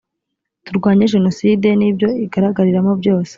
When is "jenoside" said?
1.13-1.67